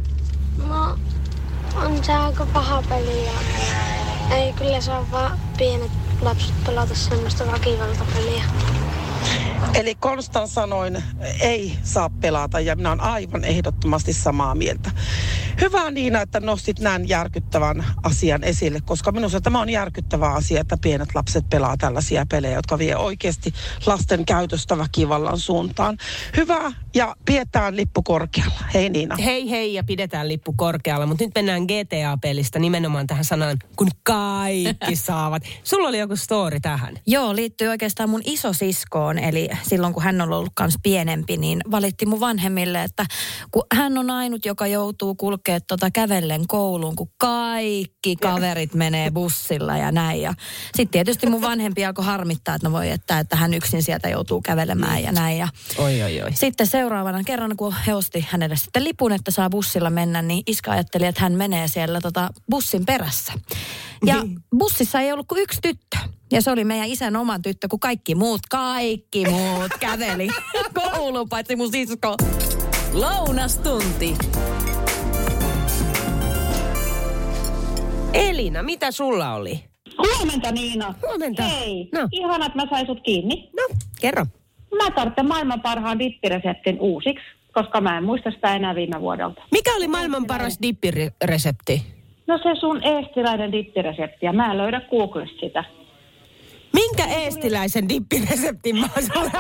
No, 0.68 0.98
on 1.76 2.04
se 2.04 2.14
aika 2.14 2.46
paha 2.46 2.84
peli 2.90 3.26
ja 3.26 3.32
ei 4.32 4.54
kyllä 4.54 4.82
saa 4.82 5.12
vaan 5.12 5.40
pienet 5.58 5.92
lapset 6.22 6.64
pelata 6.66 6.96
semmoista 6.96 7.52
väkivaltapeliä. 7.52 8.44
Eli 9.74 9.96
Konstan 9.96 10.48
sanoin, 10.48 11.04
ei 11.40 11.78
saa 11.84 12.10
pelata 12.10 12.60
ja 12.60 12.76
minä 12.76 12.90
olen 12.90 13.02
aivan 13.02 13.44
ehdottomasti 13.44 14.14
samaa 14.14 14.56
mieltä. 14.56 14.92
Hyvä 15.62 15.92
Niina, 15.92 16.22
että 16.22 16.40
nostit 16.40 16.80
näin 16.80 17.10
järkyttävän 17.10 17.86
asian 18.04 18.44
esille, 18.44 18.80
koska 18.86 19.12
minusta 19.12 19.42
tämä 19.42 19.62
on 19.62 19.70
järkyttävä 19.70 20.30
asia, 20.30 20.62
että 20.62 20.78
pienet 20.82 21.16
lapset 21.16 21.50
pelaa 21.50 21.78
tällaisia 21.78 22.26
pelejä, 22.32 22.56
jotka 22.56 22.78
vie 22.78 22.96
oikeasti 22.96 23.54
lasten 23.86 24.26
käytöstä 24.26 24.78
väkivallan 24.78 25.40
suuntaan. 25.40 25.98
Hyvä 26.38 26.72
ja 26.96 27.16
pidetään 27.26 27.76
lippu 27.76 28.04
korkealla. 28.04 28.60
Hei 28.74 28.90
Niina. 28.90 29.16
Hei 29.16 29.50
hei 29.50 29.74
ja 29.74 29.84
pidetään 29.84 30.28
lippu 30.28 30.54
korkealla, 30.58 31.06
mutta 31.06 31.24
nyt 31.24 31.36
mennään 31.36 31.64
GTA-pelistä 31.64 32.60
nimenomaan 32.60 33.08
tähän 33.08 33.26
sanaan, 33.26 33.58
kun 33.76 33.88
kaikki 34.04 34.96
saavat. 35.08 35.44
Sulla 35.64 35.88
oli 35.88 36.00
joku 36.00 36.16
story 36.16 36.60
tähän. 36.60 37.00
Joo, 37.08 37.36
liittyy 37.36 37.68
oikeastaan 37.68 38.10
mun 38.10 38.22
isosiskoon, 38.26 39.20
eli 39.20 39.50
silloin 39.62 39.94
kun 39.94 40.04
hän 40.04 40.22
on 40.22 40.34
ollut 40.34 40.54
kans 40.56 40.78
pienempi, 40.84 41.38
niin 41.38 41.62
valitti 41.72 42.06
mun 42.06 42.20
vanhemmille, 42.20 42.84
että 42.84 43.06
kun 43.52 43.64
hän 43.74 43.98
on 43.98 44.10
ainut, 44.10 44.46
joka 44.46 44.68
joutuu 44.68 45.16
kulkea 45.50 45.60
tota 45.68 45.92
kävellen 45.92 46.48
kouluun, 46.48 46.96
kun 46.96 47.12
kaikki 47.18 48.16
kaverit 48.16 48.74
menee 48.74 49.12
bussilla 49.12 49.78
ja 49.78 49.92
näin. 49.92 50.22
Ja 50.22 50.34
sitten 50.76 50.92
tietysti 50.92 51.28
mun 51.28 51.42
vanhempi 51.42 51.86
alkoi 51.86 52.06
harmittaa, 52.06 52.56
että 52.56 52.68
no 52.68 52.72
voi, 52.74 52.90
että, 52.90 53.20
että 53.20 53.36
hän 53.36 53.54
yksin 53.54 53.84
sieltä 53.84 54.10
joutuu 54.10 54.42
kävelemään 54.42 55.04
ja 55.04 55.12
näin. 55.12 55.38
Ja 55.38 55.48
Oi 55.78 56.04
oi 56.04 56.22
oi. 56.22 56.34
sitten 56.34 56.68
seuraavana 56.68 57.24
kerran, 57.24 57.58
kun 57.58 57.74
he 57.88 57.94
osti 57.94 58.28
hänelle 58.30 58.56
sitten 58.56 58.84
lipun, 58.84 59.12
että 59.12 59.32
saa 59.32 59.50
bussilla 59.50 59.90
mennä, 59.90 60.22
niin 60.22 60.44
iska 60.48 60.72
ajatteli, 60.72 61.06
että 61.06 61.22
hän 61.22 61.34
menee 61.34 61.68
siellä 61.68 62.02
tota 62.02 62.30
bussin 62.52 62.86
perässä. 62.86 63.34
Ja 64.06 64.16
bussissa 64.58 65.00
ei 65.00 65.12
ollut 65.12 65.28
kuin 65.28 65.42
yksi 65.42 65.60
tyttö. 65.62 65.98
Ja 66.32 66.42
se 66.42 66.52
oli 66.52 66.64
meidän 66.64 66.88
isän 66.88 67.16
oma 67.16 67.40
tyttö, 67.40 67.68
kun 67.68 67.80
kaikki 67.80 68.16
muut, 68.16 68.42
kaikki 68.50 69.26
muut 69.26 69.72
käveli 69.80 70.28
kouluun, 70.80 71.30
paitsi 71.30 71.56
mun 71.56 71.72
sisko. 71.72 72.16
Lounastunti. 72.94 74.18
Elina, 78.14 78.64
mitä 78.64 78.92
sulla 78.92 79.34
oli? 79.34 79.64
Huomenta 79.98 80.52
Niina. 80.52 80.94
Huomenta. 81.08 81.44
Hei, 81.44 81.90
No. 81.94 82.08
ihana, 82.12 82.46
että 82.46 82.58
mä 82.58 82.64
sain 82.70 82.86
sut 82.88 83.00
kiinni. 83.04 83.50
No, 83.58 83.76
kerro. 84.02 84.26
Mä 84.78 84.92
tarvitsen 84.92 85.28
maailman 85.28 85.62
parhaan 85.62 86.00
dippireseptin 86.00 86.78
uusiksi, 86.80 87.26
koska 87.54 87.82
mä 87.82 87.98
en 87.98 88.04
muista 88.04 88.32
sitä 88.32 88.56
enää 88.56 88.76
viime 88.76 89.02
vuodelta. 89.02 89.42
Mikä 89.52 89.76
oli 89.76 89.88
maailman 89.88 90.26
paras 90.28 90.58
dippiresepti? 90.62 91.82
No 92.28 92.38
se 92.38 92.60
sun 92.60 92.84
eestiläinen 92.84 93.52
dippiresepti, 93.52 94.26
ja 94.26 94.34
mä 94.34 94.52
en 94.52 94.58
löydä 94.58 94.82
Googlesta 94.90 95.40
sitä. 95.40 95.64
Minkä 96.74 97.06
eestiläisen 97.06 97.90
dippireseptin 97.90 98.78
mä 98.78 98.88
oon? 99.16 99.32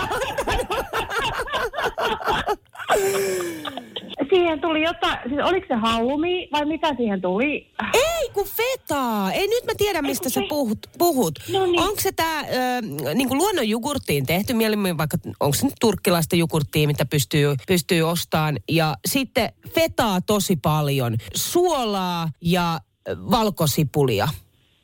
Siihen 4.30 4.62
tuli 4.62 4.84
jotain, 4.84 5.18
siis 5.30 5.42
oliko 5.44 5.66
se 5.68 5.74
halloumi 5.76 6.50
vai 6.52 6.66
mitä 6.66 6.96
siihen 6.98 7.22
tuli? 7.22 7.72
Ei 7.94 8.30
kun 8.34 8.48
fetaa. 8.48 9.32
Ei 9.32 9.48
nyt 9.48 9.66
mä 9.66 9.72
tiedä, 9.78 10.02
mistä 10.02 10.30
sä 10.30 10.42
fe- 10.42 10.48
puhut. 10.50 10.80
puhut. 10.98 11.40
No 11.52 11.66
niin. 11.66 11.80
Onko 11.80 12.02
se 12.02 12.12
tää 12.12 12.40
ö, 12.40 12.46
niinku 13.14 13.36
luonnon 13.36 13.70
jogurttiin 13.70 14.26
tehty 14.26 14.54
mieluummin, 14.54 14.98
vaikka 14.98 15.18
onko 15.40 15.54
se 15.58 15.66
nyt 15.66 15.76
turkkilaista 15.82 16.36
jogurttia, 16.36 16.88
mitä 16.88 17.06
pystyy, 17.06 17.56
pystyy 17.68 18.02
ostamaan. 18.02 18.58
Ja 18.72 18.96
sitten 19.08 19.54
fetaa 19.76 20.22
tosi 20.22 20.56
paljon. 20.56 21.18
Suolaa 21.36 22.30
ja 22.42 22.80
valkosipulia. 23.32 24.28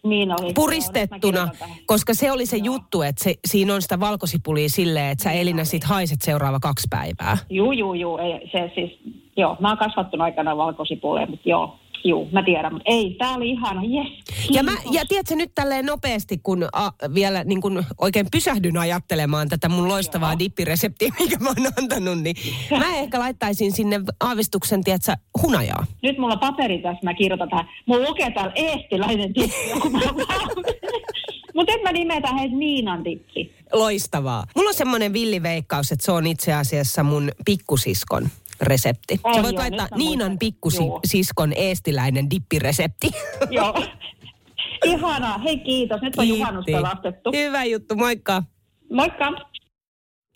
Niin 0.05 0.31
oli. 0.31 0.45
Joo, 0.45 0.53
Puristettuna, 0.55 1.47
koska 1.85 2.13
se 2.13 2.31
oli 2.31 2.45
se 2.45 2.57
juttu, 2.57 3.01
että 3.01 3.23
se, 3.23 3.35
siinä 3.47 3.73
on 3.73 3.81
sitä 3.81 3.99
valkosipulia 3.99 4.69
silleen, 4.69 5.11
että 5.11 5.23
sä 5.23 5.31
Elina 5.31 5.65
sit 5.65 5.83
haiset 5.83 6.21
seuraava 6.21 6.59
kaksi 6.59 6.87
päivää. 6.89 7.37
Juu, 7.49 7.71
juu, 7.71 7.93
juu. 7.93 8.17
Ei, 8.17 8.49
se 8.51 8.71
siis, 8.75 8.99
joo, 9.37 9.57
mä 9.59 9.69
oon 9.69 9.77
kasvattanut 9.77 10.23
aikana 10.23 10.57
valkosipuleja, 10.57 11.27
mutta 11.27 11.49
joo, 11.49 11.79
juu, 12.05 12.29
mä 12.31 12.43
tiedän. 12.43 12.73
Mutta 12.73 12.91
ei, 12.91 13.15
tää 13.19 13.33
oli 13.33 13.49
ihana, 13.49 13.81
jes. 13.83 14.07
Ja, 14.51 14.63
mä, 14.63 14.71
ja 14.91 15.05
tiedätkö 15.09 15.35
nyt 15.35 15.51
tälleen 15.55 15.85
nopeasti, 15.85 16.37
kun 16.43 16.67
a, 16.73 16.91
vielä 17.13 17.43
niin 17.43 17.61
kun 17.61 17.83
oikein 17.97 18.27
pysähdyn 18.31 18.77
ajattelemaan 18.77 19.49
tätä 19.49 19.69
mun 19.69 19.87
loistavaa 19.87 20.31
Joo. 20.31 20.39
dippireseptiä, 20.39 21.11
minkä 21.19 21.37
mä 21.39 21.49
oon 21.49 21.73
antanut, 21.81 22.21
niin 22.21 22.35
mä 22.79 22.95
ehkä 22.95 23.19
laittaisin 23.19 23.71
sinne 23.71 24.01
aavistuksen, 24.19 24.83
tiedätkö, 24.83 25.13
hunajaa. 25.41 25.85
Nyt 26.03 26.17
mulla 26.17 26.37
paperi 26.37 26.77
tässä, 26.77 26.99
mä 27.03 27.13
kirjoitan 27.13 27.49
tähän. 27.49 27.69
Mulla 27.85 28.09
lukee 28.09 28.31
täällä 28.31 28.51
eestiläinen 28.55 29.33
mä 29.91 29.99
Mutta 31.53 31.73
nyt 31.73 31.83
mä 31.83 31.91
nimetän 31.91 32.37
heitä 32.37 32.55
Niinan 32.55 33.03
tippi. 33.03 33.53
Loistavaa. 33.73 34.43
Mulla 34.55 34.69
on 34.69 34.73
semmoinen 34.73 35.13
villiveikkaus, 35.13 35.91
että 35.91 36.05
se 36.05 36.11
on 36.11 36.27
itse 36.27 36.53
asiassa 36.53 37.03
mun 37.03 37.31
pikkusiskon 37.45 38.29
resepti. 38.61 39.19
On 39.23 39.35
Sä 39.35 39.43
voit 39.43 39.53
joo, 39.53 39.61
laittaa 39.61 39.97
Niinan 39.97 40.39
pikkusiskon 40.39 41.53
eestiläinen 41.55 42.29
dippiresepti. 42.29 43.11
Joo. 43.49 43.83
Ihanaa. 44.85 45.37
Hei 45.37 45.59
kiitos. 45.59 46.01
Nyt 46.01 46.13
on 46.17 46.27
juhannus 46.27 46.65
Kiitti. 46.65 46.83
pelastettu. 46.83 47.31
Hyvä 47.35 47.63
juttu, 47.63 47.95
moikka. 47.95 48.43
Moikka. 48.93 49.31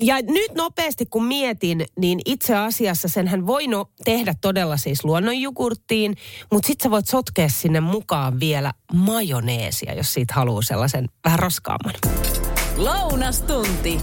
Ja 0.01 0.15
nyt 0.21 0.51
nopeasti 0.55 1.05
kun 1.05 1.25
mietin, 1.25 1.85
niin 1.99 2.19
itse 2.25 2.55
asiassa 2.55 3.07
senhän 3.07 3.47
voi 3.47 3.67
no, 3.67 3.85
tehdä 4.05 4.33
todella 4.41 4.77
siis 4.77 5.05
luonnonjogurttiin, 5.05 6.15
mutta 6.51 6.67
sitten 6.67 6.83
sä 6.83 6.91
voit 6.91 7.07
sotkea 7.07 7.49
sinne 7.49 7.79
mukaan 7.79 8.39
vielä 8.39 8.73
majoneesia, 8.93 9.93
jos 9.93 10.13
siitä 10.13 10.33
haluaa 10.33 10.61
sellaisen 10.61 11.09
vähän 11.25 11.39
raskaamman. 11.39 11.93
Lounastunti. 12.77 14.01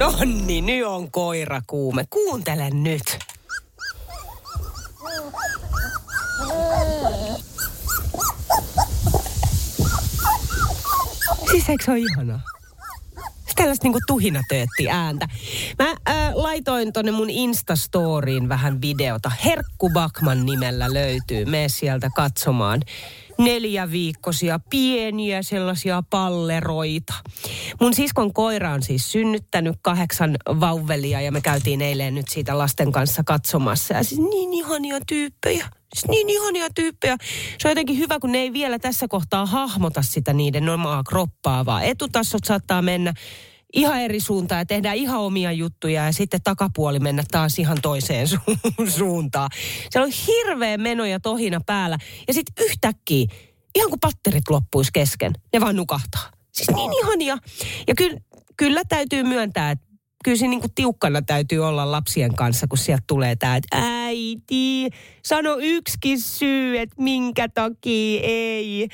No 0.00 0.14
niin, 0.24 0.66
nyt 0.66 0.86
on 0.86 1.10
koira 1.10 1.62
kuume. 1.66 2.04
Kuuntele 2.10 2.70
nyt. 2.70 3.18
Siis 11.50 11.68
eikö 11.68 11.84
se 11.84 11.90
ole 11.90 11.98
ihanaa? 11.98 12.40
Se 13.46 13.54
Tällaista 13.56 13.84
niinku 13.84 13.98
tuhinatöötti 14.06 14.90
ääntä. 14.90 15.28
Mä 15.78 15.90
äh, 15.90 16.34
laitoin 16.34 16.92
tonne 16.92 17.10
mun 17.10 17.30
Instastoriin 17.30 18.48
vähän 18.48 18.80
videota. 18.80 19.30
Herkku 19.44 19.90
Bakman 19.90 20.46
nimellä 20.46 20.94
löytyy. 20.94 21.44
Mene 21.44 21.68
sieltä 21.68 22.10
katsomaan. 22.16 22.82
Neljäviikkoisia 23.44 24.60
pieniä 24.70 25.42
sellaisia 25.42 26.02
palleroita. 26.10 27.14
Mun 27.80 27.94
siskon 27.94 28.32
koira 28.32 28.72
on 28.72 28.82
siis 28.82 29.12
synnyttänyt 29.12 29.76
kahdeksan 29.82 30.36
vauvelia 30.60 31.20
ja 31.20 31.32
me 31.32 31.40
käytiin 31.40 31.82
eilen 31.82 32.14
nyt 32.14 32.28
siitä 32.28 32.58
lasten 32.58 32.92
kanssa 32.92 33.22
katsomassa. 33.26 33.94
Ja 33.94 34.04
siis 34.04 34.20
niin 34.20 34.54
ihania 34.54 34.98
tyyppejä. 35.06 35.66
Siis 35.94 36.08
niin 36.08 36.30
ihania 36.30 36.66
tyyppejä. 36.74 37.16
Se 37.58 37.68
on 37.68 37.70
jotenkin 37.70 37.98
hyvä, 37.98 38.18
kun 38.20 38.32
ne 38.32 38.38
ei 38.38 38.52
vielä 38.52 38.78
tässä 38.78 39.08
kohtaa 39.08 39.46
hahmota 39.46 40.02
sitä 40.02 40.32
niiden 40.32 40.68
omaa 40.68 41.02
kroppaa, 41.02 41.66
vaan 41.66 41.84
etutassot 41.84 42.44
saattaa 42.44 42.82
mennä 42.82 43.14
ihan 43.72 44.00
eri 44.00 44.20
suuntaan 44.20 44.58
ja 44.58 44.66
tehdään 44.66 44.96
ihan 44.96 45.20
omia 45.20 45.52
juttuja 45.52 46.04
ja 46.04 46.12
sitten 46.12 46.42
takapuoli 46.44 46.98
mennä 46.98 47.22
taas 47.30 47.58
ihan 47.58 47.78
toiseen 47.82 48.26
su- 48.32 48.90
suuntaan. 48.90 49.50
Siellä 49.90 50.06
on 50.06 50.12
hirveä 50.26 50.78
meno 50.78 51.04
ja 51.04 51.20
tohina 51.20 51.60
päällä 51.66 51.98
ja 52.28 52.34
sitten 52.34 52.64
yhtäkkiä, 52.64 53.26
ihan 53.74 53.90
kuin 53.90 54.00
patterit 54.00 54.50
loppuisi 54.50 54.90
kesken, 54.92 55.32
ne 55.52 55.60
vaan 55.60 55.76
nukahtaa. 55.76 56.30
Siis 56.52 56.70
niin 56.70 56.92
ihania. 57.02 57.38
Ja 57.88 57.94
kyllä, 57.94 58.20
kyllä 58.56 58.82
täytyy 58.88 59.22
myöntää, 59.22 59.70
että 59.70 59.86
kyllä 60.24 60.36
siinä 60.36 60.50
niin 60.50 60.60
kuin 60.60 60.74
tiukkana 60.74 61.22
täytyy 61.22 61.58
olla 61.58 61.90
lapsien 61.90 62.34
kanssa, 62.34 62.66
kun 62.66 62.78
sieltä 62.78 63.04
tulee 63.06 63.36
tämä, 63.36 63.56
että 63.56 63.68
äiti, 64.04 64.88
sano 65.24 65.56
yksikin 65.60 66.20
syy, 66.20 66.78
että 66.78 67.02
minkä 67.02 67.48
takia 67.48 68.20
ei. 68.22 68.88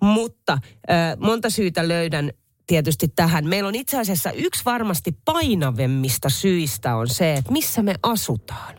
Mutta 0.00 0.52
äh, 0.52 1.16
monta 1.18 1.50
syytä 1.50 1.88
löydän 1.88 2.32
tietysti 2.72 3.08
tähän. 3.08 3.48
Meillä 3.48 3.68
on 3.68 3.74
itse 3.74 3.98
asiassa 3.98 4.30
yksi 4.30 4.64
varmasti 4.64 5.16
painavemmista 5.24 6.28
syistä 6.28 6.96
on 6.96 7.08
se, 7.08 7.34
että 7.34 7.52
missä 7.52 7.82
me 7.82 7.94
asutaan. 8.02 8.74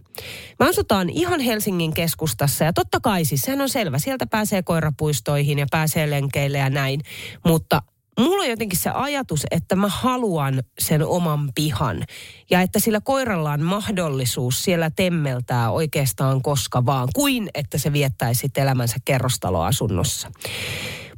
Me 0.59 0.69
asutaan 0.69 1.09
ihan 1.09 1.39
Helsingin 1.39 1.93
keskustassa 1.93 2.63
ja 2.63 2.73
totta 2.73 2.99
kai 2.99 3.25
siis 3.25 3.41
sehän 3.41 3.61
on 3.61 3.69
selvä. 3.69 3.99
Sieltä 3.99 4.27
pääsee 4.27 4.63
koirapuistoihin 4.63 5.59
ja 5.59 5.65
pääsee 5.71 6.09
lenkeille 6.09 6.57
ja 6.57 6.69
näin. 6.69 7.01
Mutta 7.45 7.81
mulla 8.19 8.43
on 8.43 8.49
jotenkin 8.49 8.79
se 8.79 8.89
ajatus, 8.89 9.43
että 9.51 9.75
mä 9.75 9.87
haluan 9.87 10.63
sen 10.79 11.05
oman 11.05 11.49
pihan. 11.55 12.03
Ja 12.49 12.61
että 12.61 12.79
sillä 12.79 13.01
koiralla 13.01 13.51
on 13.51 13.61
mahdollisuus 13.61 14.63
siellä 14.63 14.89
temmeltää 14.89 15.71
oikeastaan 15.71 16.41
koska 16.41 16.85
vaan, 16.85 17.09
kuin 17.15 17.49
että 17.53 17.77
se 17.77 17.93
viettäisi 17.93 18.49
elämänsä 18.57 18.95
kerrostaloasunnossa. 19.05 20.31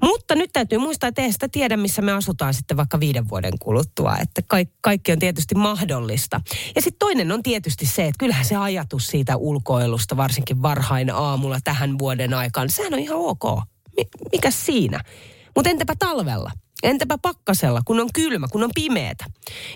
Mutta 0.05 0.35
nyt 0.35 0.49
täytyy 0.53 0.77
muistaa, 0.77 1.07
että 1.07 1.21
ei 1.21 1.31
sitä 1.31 1.47
tiedä, 1.51 1.77
missä 1.77 2.01
me 2.01 2.11
asutaan 2.11 2.53
sitten 2.53 2.77
vaikka 2.77 2.99
viiden 2.99 3.29
vuoden 3.29 3.53
kuluttua. 3.59 4.17
Että 4.21 4.41
kaikki, 4.47 4.75
kaikki 4.81 5.11
on 5.11 5.19
tietysti 5.19 5.55
mahdollista. 5.55 6.41
Ja 6.75 6.81
sitten 6.81 6.99
toinen 6.99 7.31
on 7.31 7.43
tietysti 7.43 7.85
se, 7.85 8.03
että 8.03 8.19
kyllähän 8.19 8.45
se 8.45 8.55
ajatus 8.55 9.07
siitä 9.07 9.37
ulkoilusta, 9.37 10.17
varsinkin 10.17 10.61
varhain 10.61 11.09
aamulla 11.13 11.59
tähän 11.63 11.99
vuoden 11.99 12.33
aikaan, 12.33 12.69
sehän 12.69 12.93
on 12.93 12.99
ihan 12.99 13.17
ok. 13.17 13.43
Mikä 14.31 14.51
siinä? 14.51 14.99
Mutta 15.55 15.69
entäpä 15.69 15.93
talvella? 15.99 16.51
Entäpä 16.83 17.17
pakkasella, 17.21 17.81
kun 17.85 17.99
on 17.99 18.09
kylmä, 18.13 18.47
kun 18.51 18.63
on 18.63 18.71
pimeätä? 18.75 19.25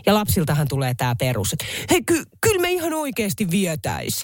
Ja 0.06 0.14
lapsiltahan 0.14 0.68
tulee 0.68 0.94
tämä 0.94 1.16
perus, 1.16 1.54
että 1.54 1.66
hei, 1.90 2.02
ky- 2.04 2.26
kyllä 2.42 2.62
me 2.62 2.72
ihan 2.72 2.94
oikeasti 2.94 3.52
vietäis. 3.52 4.24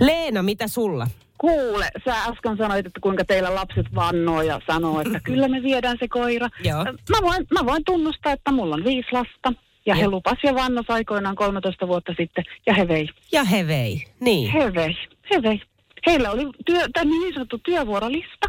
Leena, 0.00 0.42
mitä 0.42 0.68
sulla? 0.68 1.06
Kuule, 1.38 1.90
sä 2.04 2.24
äsken 2.24 2.56
sanoit, 2.56 2.86
että 2.86 3.00
kuinka 3.00 3.24
teillä 3.24 3.54
lapset 3.54 3.86
vannoo 3.94 4.42
ja 4.42 4.60
sanoo, 4.66 5.00
että 5.00 5.20
kyllä 5.24 5.48
me 5.48 5.62
viedään 5.62 5.96
se 6.00 6.08
koira. 6.08 6.48
Joo. 6.64 6.84
Mä 6.84 7.18
voin, 7.22 7.46
mä 7.50 7.66
voin 7.66 7.84
tunnustaa, 7.84 8.32
että 8.32 8.52
mulla 8.52 8.74
on 8.74 8.84
viisi 8.84 9.08
lasta. 9.12 9.52
Ja 9.86 9.94
he 9.94 10.02
Joo. 10.02 10.10
lupas 10.10 10.38
ja 10.42 10.54
vannos 10.54 10.86
aikoinaan 10.88 11.36
13 11.36 11.88
vuotta 11.88 12.14
sitten, 12.18 12.44
ja 12.66 12.74
he 12.74 12.88
vei. 12.88 13.08
Ja 13.32 13.44
he 13.44 13.66
vei. 13.66 14.04
Niin. 14.20 14.52
He 14.52 14.74
vei, 14.74 14.96
he 15.34 15.42
vei. 15.42 15.62
Heillä 16.06 16.30
oli 16.30 16.42
työ, 16.66 16.80
tämä 16.92 17.10
niin 17.10 17.34
sanottu 17.34 17.58
työvuorolista, 17.58 18.48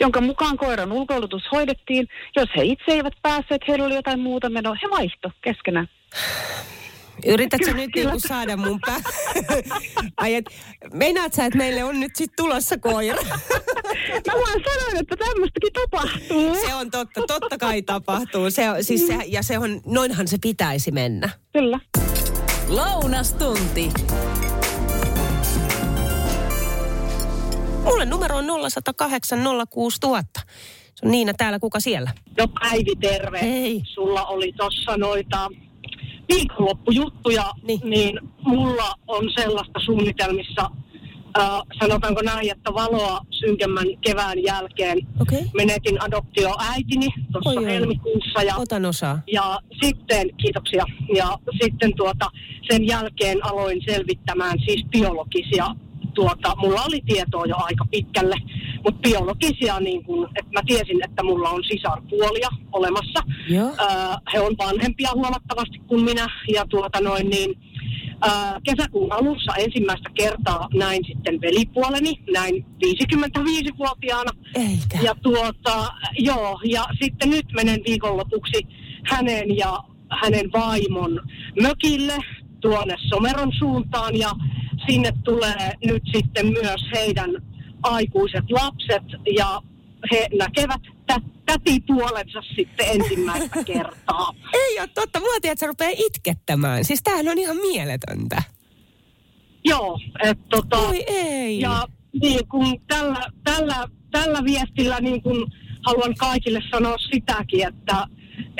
jonka 0.00 0.20
mukaan 0.20 0.56
koiran 0.56 0.92
ulkoilutus 0.92 1.42
hoidettiin. 1.52 2.08
Jos 2.36 2.48
he 2.56 2.62
itse 2.64 2.92
eivät 2.92 3.12
päässeet, 3.22 3.62
heillä 3.68 3.86
oli 3.86 3.94
jotain 3.94 4.20
muuta 4.20 4.50
menoa, 4.50 4.76
he 4.82 4.90
vaihto 4.90 5.30
keskenään. 5.42 5.88
Yrität 7.26 7.60
sä 7.66 7.72
nyt 7.72 7.90
niinku 7.94 8.20
saada 8.20 8.56
mun 8.56 8.80
pää... 8.86 9.00
Ai 10.16 10.34
et, 10.34 10.44
meinaat 10.92 11.32
sä, 11.32 11.44
että 11.46 11.58
meille 11.58 11.84
on 11.84 12.00
nyt 12.00 12.16
sit 12.16 12.30
tulossa 12.36 12.78
koira? 12.78 13.22
Mä 14.26 14.32
vaan 14.34 14.60
sanoin, 14.64 14.96
että 14.96 15.16
tämmöistäkin 15.16 15.72
tapahtuu. 15.72 16.54
Se 16.66 16.74
on 16.74 16.90
totta, 16.90 17.20
totta 17.26 17.58
kai 17.58 17.82
tapahtuu. 17.82 18.50
Se, 18.50 18.70
on- 18.70 18.84
siis 18.84 19.06
se, 19.06 19.14
ja 19.26 19.42
se 19.42 19.58
on, 19.58 19.80
noinhan 19.86 20.28
se 20.28 20.36
pitäisi 20.42 20.90
mennä. 20.90 21.28
Kyllä. 21.52 21.80
Lounastunti. 22.68 23.90
Mulle 27.84 28.04
numero 28.04 28.36
on 28.36 28.44
0108 28.70 29.38
06000. 29.70 30.40
Se 30.94 31.06
on 31.06 31.12
Niina 31.12 31.32
täällä, 31.34 31.58
kuka 31.58 31.80
siellä? 31.80 32.10
No 32.38 32.48
Päivi, 32.60 32.96
terve. 33.00 33.40
Hei. 33.40 33.80
Sulla 33.84 34.26
oli 34.26 34.52
tossa 34.52 34.96
noita 34.96 35.48
viikonloppujuttuja, 36.34 37.44
Niin. 37.62 37.80
niin. 37.84 38.20
mulla 38.42 38.94
on 39.06 39.30
sellaista 39.36 39.80
suunnitelmissa, 39.84 40.70
äh, 41.38 41.60
sanotaanko 41.80 42.22
näin, 42.22 42.50
että 42.50 42.74
valoa 42.74 43.20
synkemmän 43.30 43.86
kevään 44.00 44.42
jälkeen. 44.42 44.98
Okay. 45.20 45.38
menetin 45.54 46.02
adoptioäitini 46.02 47.06
tuossa 47.32 47.60
helmikuussa 47.60 48.42
ja 48.42 48.56
Otan 48.56 48.84
osaa. 48.84 49.18
ja 49.32 49.58
sitten, 49.82 50.30
kiitoksia, 50.36 50.84
ja 51.16 51.38
sitten 51.62 51.92
tuota, 51.96 52.26
sen 52.70 52.86
jälkeen 52.86 53.46
aloin 53.46 53.80
selvittämään 53.88 54.58
siis 54.66 54.84
biologisia, 54.90 55.66
tuota, 56.20 56.56
mulla 56.56 56.82
oli 56.82 57.00
tietoa 57.06 57.46
jo 57.46 57.56
aika 57.58 57.84
pitkälle, 57.90 58.36
mutta 58.84 59.00
biologisia 59.00 59.80
niin 59.80 60.04
kun, 60.04 60.28
että 60.38 60.52
mä 60.52 60.60
tiesin, 60.66 61.04
että 61.04 61.22
mulla 61.22 61.48
on 61.50 61.64
sisarpuolia 61.64 62.48
olemassa. 62.72 63.20
Joo. 63.48 63.68
Öö, 63.68 63.86
he 64.32 64.40
on 64.40 64.54
vanhempia 64.58 65.10
huomattavasti 65.14 65.78
kuin 65.78 66.04
minä, 66.04 66.26
ja 66.54 66.64
tuota 66.68 67.00
noin 67.00 67.30
niin, 67.30 67.50
öö, 68.24 68.32
kesäkuun 68.62 69.12
alussa 69.12 69.52
ensimmäistä 69.58 70.10
kertaa 70.14 70.68
näin 70.74 71.04
sitten 71.06 71.40
velipuoleni, 71.40 72.12
näin 72.32 72.64
55-vuotiaana. 72.84 74.30
Eikä. 74.54 74.98
Ja 75.02 75.14
tuota, 75.22 75.88
joo, 76.18 76.60
ja 76.64 76.84
sitten 77.02 77.30
nyt 77.30 77.46
menen 77.56 77.80
viikonlopuksi 77.88 78.66
hänen 79.04 79.56
ja 79.56 79.78
hänen 80.22 80.52
vaimon 80.52 81.20
mökille 81.62 82.18
tuonne 82.60 82.96
Someron 83.08 83.52
suuntaan 83.58 84.18
ja 84.18 84.30
sinne 84.90 85.12
tulee 85.24 85.72
nyt 85.84 86.02
sitten 86.14 86.46
myös 86.46 86.84
heidän 86.94 87.30
aikuiset 87.82 88.50
lapset 88.50 89.02
ja 89.36 89.62
he 90.12 90.28
näkevät 90.38 90.80
tä- 91.06 91.30
tätipuolensa 91.46 92.42
sitten 92.56 92.86
ensimmäistä 92.88 93.64
kertaa. 93.72 94.34
Ei 94.54 94.80
ole 94.80 94.88
totta. 94.94 95.20
Mua 95.20 95.28
tiedät, 95.40 95.52
että 95.52 95.60
se 95.60 95.66
rupeaa 95.66 95.92
itkettämään. 96.06 96.84
Siis 96.84 97.02
tämähän 97.02 97.28
on 97.28 97.38
ihan 97.38 97.56
mieletöntä. 97.56 98.42
Joo, 99.64 100.00
että 100.22 100.44
tota... 100.50 100.78
Oi 100.78 101.04
ei. 101.06 101.60
Ja 101.60 101.86
niin 102.22 102.48
kun 102.48 102.80
tällä, 102.86 103.26
tällä, 103.44 103.88
tällä 104.10 104.44
viestillä 104.44 105.00
niin 105.00 105.22
kun 105.22 105.52
haluan 105.86 106.14
kaikille 106.14 106.60
sanoa 106.70 106.96
sitäkin, 106.98 107.66
että, 107.68 108.06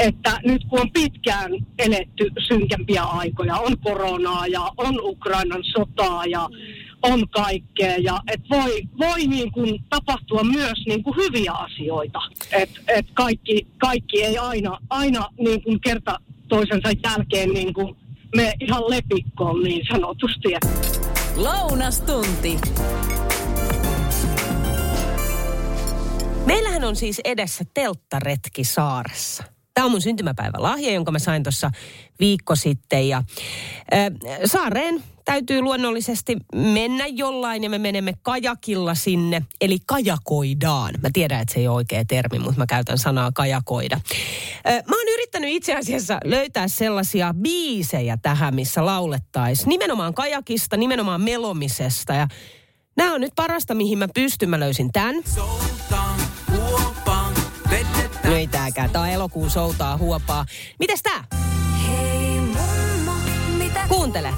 että 0.00 0.40
nyt 0.44 0.64
kun 0.68 0.80
on 0.80 0.90
pitkään 0.92 1.52
eletty 1.78 2.30
synkempiä 2.48 3.02
aikoja, 3.02 3.56
on 3.56 3.78
koronaa 3.78 4.46
ja 4.46 4.60
on 4.76 5.00
Ukrainan 5.02 5.64
sotaa 5.64 6.26
ja 6.26 6.48
on 7.02 7.28
kaikkea 7.28 7.96
ja 7.96 8.20
et 8.32 8.40
voi, 8.50 8.82
voi 8.98 9.26
niin 9.26 9.52
kun 9.52 9.84
tapahtua 9.88 10.44
myös 10.44 10.86
niin 10.86 11.02
kun 11.02 11.16
hyviä 11.16 11.52
asioita. 11.52 12.18
Et, 12.52 12.70
et 12.88 13.06
kaikki, 13.14 13.66
kaikki 13.78 14.24
ei 14.24 14.38
aina, 14.38 14.78
aina 14.90 15.28
niin 15.38 15.62
kun 15.62 15.80
kerta 15.80 16.20
toisensa 16.48 16.88
jälkeen 17.04 17.50
niin 17.50 17.74
kun 17.74 17.96
me 18.36 18.52
ihan 18.60 18.82
lepikkoon 18.82 19.62
niin 19.62 19.86
sanotusti. 19.92 20.48
Lounastunti. 21.36 22.58
Meillähän 26.46 26.84
on 26.84 26.96
siis 26.96 27.20
edessä 27.24 27.64
telttaretki 27.74 28.64
saaressa. 28.64 29.59
Tämä 29.74 29.84
on 29.84 29.90
mun 29.90 30.00
syntymäpäivän 30.00 30.62
lahja, 30.62 30.92
jonka 30.92 31.12
mä 31.12 31.18
sain 31.18 31.42
tuossa 31.42 31.70
viikko 32.20 32.56
sitten. 32.56 33.08
Ja, 33.08 33.22
äh, 33.94 34.10
saareen 34.44 35.02
täytyy 35.24 35.60
luonnollisesti 35.60 36.36
mennä 36.54 37.06
jollain 37.06 37.64
ja 37.64 37.70
me 37.70 37.78
menemme 37.78 38.12
kajakilla 38.22 38.94
sinne. 38.94 39.42
Eli 39.60 39.78
kajakoidaan. 39.86 40.94
Mä 41.02 41.08
tiedän, 41.12 41.40
että 41.40 41.54
se 41.54 41.60
ei 41.60 41.68
ole 41.68 41.76
oikea 41.76 42.04
termi, 42.04 42.38
mutta 42.38 42.58
mä 42.58 42.66
käytän 42.66 42.98
sanaa 42.98 43.32
kajakoida. 43.34 44.00
Mä 44.64 44.96
oon 44.96 45.08
yrittänyt 45.14 45.50
itse 45.50 45.74
asiassa 45.74 46.18
löytää 46.24 46.68
sellaisia 46.68 47.34
biisejä 47.42 48.16
tähän, 48.22 48.54
missä 48.54 48.86
laulettaisiin. 48.86 49.68
Nimenomaan 49.68 50.14
kajakista, 50.14 50.76
nimenomaan 50.76 51.20
melomisesta. 51.20 52.12
Ja 52.12 52.28
nämä 52.96 53.14
on 53.14 53.20
nyt 53.20 53.32
parasta, 53.36 53.74
mihin 53.74 53.98
mä 53.98 54.08
pystyn. 54.14 54.50
Mä 54.50 54.60
löysin 54.60 54.92
tämän. 54.92 55.14
No 58.30 58.36
ei 58.36 58.46
tääkään. 58.46 58.90
Tää 58.90 59.02
on 59.02 59.08
elokuun 59.08 59.50
soutaa 59.50 59.96
huopaa. 59.96 60.46
Mites 60.78 61.02
tää? 61.02 61.24
Hei 61.88 62.40
mummo, 62.40 63.12
mitä 63.58 63.80
Kuuntele. 63.88 64.34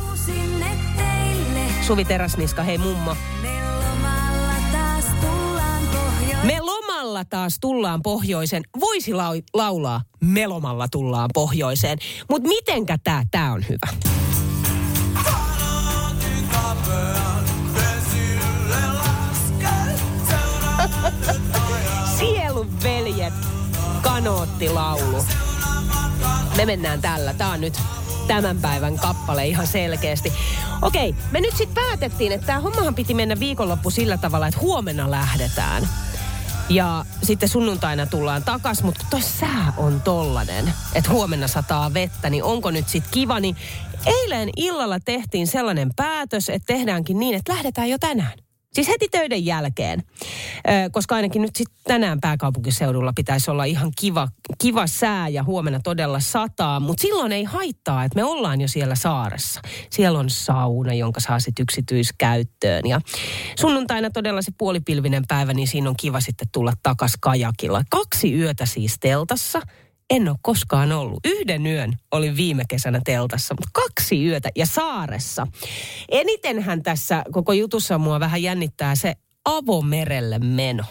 Suvi 1.87 2.05
Teräsniska, 2.05 2.63
hei 2.63 2.79
mummo. 2.79 3.17
Me 6.45 6.61
lomalla 6.61 7.25
taas 7.25 7.57
tullaan 7.61 8.03
pohjoiseen. 8.03 8.63
Voisi 8.81 9.13
lau- 9.13 9.45
laulaa, 9.55 10.01
me 10.21 10.47
lomalla 10.47 10.89
tullaan 10.89 11.31
pohjoiseen. 11.35 11.99
Mutta 12.31 12.49
mitenkä 12.49 12.97
tää? 13.05 13.23
Tää 13.31 13.53
on 13.53 13.65
hyvä. 13.69 14.13
Kanoottilaulu. 24.23 25.25
Me 26.57 26.67
mennään 26.67 27.01
tällä. 27.01 27.35
Tää 27.35 27.49
on 27.49 27.61
nyt 27.61 27.79
tämän 28.27 28.59
päivän 28.59 28.99
kappale 28.99 29.47
ihan 29.47 29.67
selkeästi. 29.67 30.33
Okei, 30.83 31.15
me 31.31 31.41
nyt 31.41 31.57
sitten 31.57 31.85
päätettiin, 31.85 32.33
että 32.33 32.47
tämä 32.47 32.61
hommahan 32.61 32.95
piti 32.95 33.15
mennä 33.15 33.41
viikonloppu 33.41 33.91
sillä 33.91 34.17
tavalla, 34.17 34.47
että 34.47 34.61
huomenna 34.61 35.11
lähdetään. 35.11 35.89
Ja 36.69 37.05
sitten 37.23 37.49
sunnuntaina 37.49 38.07
tullaan 38.07 38.45
takas, 38.45 38.83
mutta 38.83 39.07
toi 39.11 39.23
sää 39.23 39.73
on 39.77 40.01
tollanen, 40.01 40.73
että 40.95 41.11
huomenna 41.11 41.49
sataa 41.49 41.95
vettä, 41.95 42.31
niin 42.31 42.45
onko 42.45 42.71
nyt 42.71 42.89
sitten 42.89 43.13
kiva, 43.13 43.41
niin 43.41 43.57
eilen 44.07 44.51
illalla 44.57 45.01
tehtiin 45.01 45.47
sellainen 45.47 45.91
päätös, 45.97 46.49
että 46.49 46.67
tehdäänkin 46.67 47.19
niin, 47.19 47.35
että 47.35 47.53
lähdetään 47.53 47.91
jo 47.91 47.99
tänään. 47.99 48.39
Siis 48.73 48.89
heti 48.89 49.09
töiden 49.09 49.45
jälkeen, 49.45 50.03
koska 50.93 51.15
ainakin 51.15 51.43
nyt 51.43 51.57
sitten 51.57 51.77
tänään 51.85 52.21
pääkaupunkiseudulla 52.21 53.13
pitäisi 53.17 53.51
olla 53.51 53.65
ihan 53.65 53.93
kiva, 54.01 54.29
kiva 54.59 54.87
sää 54.87 55.29
ja 55.29 55.43
huomenna 55.43 55.81
todella 55.85 56.21
sataa, 56.21 56.81
mutta 56.81 57.03
silloin 57.03 57.33
ei 57.33 57.45
haittaa, 57.45 58.05
että 58.05 58.17
me 58.17 58.25
ollaan 58.25 58.61
jo 58.61 58.69
siellä 58.69 58.95
saaressa. 58.95 59.61
Siellä 59.91 60.19
on 60.19 60.31
sauna, 60.31 60.95
jonka 60.95 61.21
saa 61.21 61.41
sitten 61.41 61.63
yksityiskäyttöön 61.63 62.87
ja 62.87 63.01
sunnuntaina 63.61 64.11
todella 64.11 64.43
se 64.43 64.53
puolipilvinen 64.59 65.25
päivä, 65.29 65.55
niin 65.55 65.69
siinä 65.69 65.89
on 65.89 65.97
kiva 65.97 66.21
sitten 66.21 66.49
tulla 66.53 66.73
takas 66.83 67.13
kajakilla. 67.21 67.83
Kaksi 67.91 68.35
yötä 68.35 68.67
siis 68.67 68.97
teltassa, 69.01 69.63
en 70.13 70.29
ole 70.29 70.37
koskaan 70.43 70.93
ollut. 70.93 71.21
Yhden 71.25 71.67
yön 71.67 71.93
olin 72.11 72.37
viime 72.37 72.63
kesänä 72.69 73.01
teltassa, 73.05 73.55
mutta 73.55 73.81
kaksi 73.81 74.27
yötä 74.27 74.49
ja 74.57 74.67
saaressa. 74.67 75.47
Enitenhän 76.09 76.83
tässä 76.83 77.25
koko 77.33 77.53
jutussa 77.53 77.99
mua 77.99 78.21
vähän 78.21 78.43
jännittää 78.43 78.95
se 78.95 79.15
avomerelle 79.45 80.39
meno. 80.39 80.85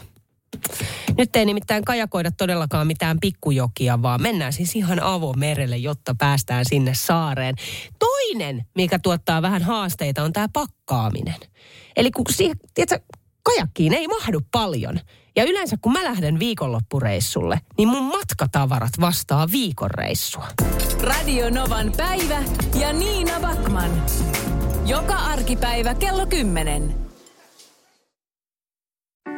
Nyt 1.18 1.36
ei 1.36 1.46
nimittäin 1.46 1.86
kajakoida 1.86 2.32
todellakaan 2.32 2.88
mitään 2.88 3.20
pikkujokia, 3.20 4.02
vaan 4.02 4.22
mennään 4.22 4.54
siis 4.54 4.76
ihan 4.76 5.04
avomerelle, 5.04 5.78
jotta 5.78 6.16
päästään 6.20 6.66
sinne 6.68 6.94
saareen. 6.94 7.56
Toinen, 8.00 8.66
mikä 8.76 9.00
tuottaa 9.00 9.42
vähän 9.42 9.62
haasteita, 9.62 10.24
on 10.24 10.34
tämä 10.34 10.48
pakkaaminen. 10.54 11.36
Eli 11.96 12.12
kun 12.12 12.26
tiedätkö, 12.74 13.00
kajakkiin 13.44 13.94
ei 13.94 14.08
mahdu 14.08 14.40
paljon. 14.52 15.00
Ja 15.36 15.44
yleensä 15.44 15.78
kun 15.82 15.92
mä 15.92 16.04
lähden 16.04 16.40
viikonloppureissulle, 16.40 17.60
niin 17.78 17.88
mun 17.88 18.04
matkatavarat 18.04 18.94
vastaa 19.02 19.48
viikonreissua. 19.52 20.48
Radio 21.02 21.50
Novan 21.50 21.92
päivä 21.98 22.44
ja 22.80 22.94
Niina 22.94 23.40
Backman. 23.40 23.92
Joka 24.86 25.16
arkipäivä 25.16 25.94
kello 25.94 26.26
10. 26.26 27.11